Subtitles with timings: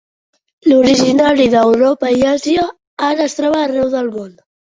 [0.77, 2.65] Originari d'Europa i Àsia,
[3.11, 4.35] ara es troba arreu del món.